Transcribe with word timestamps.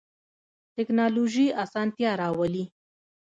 تکنالوژی 0.75 1.45
اسانتیا 1.63 2.11
راولی 2.19 2.65